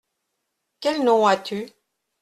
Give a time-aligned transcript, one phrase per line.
[0.85, 1.59] Quel nom as-tu?